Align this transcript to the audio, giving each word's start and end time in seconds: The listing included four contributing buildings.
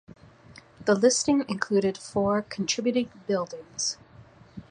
The 0.85 0.95
listing 0.95 1.45
included 1.47 1.95
four 1.95 2.41
contributing 2.41 3.11
buildings. 3.27 3.99